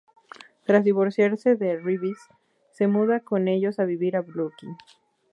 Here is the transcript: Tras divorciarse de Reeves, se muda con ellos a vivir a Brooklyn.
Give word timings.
Tras 0.65 0.83
divorciarse 0.83 1.55
de 1.55 1.77
Reeves, 1.79 2.17
se 2.71 2.87
muda 2.87 3.19
con 3.19 3.47
ellos 3.47 3.77
a 3.77 3.83
vivir 3.85 4.15
a 4.15 4.21
Brooklyn. 4.21 4.75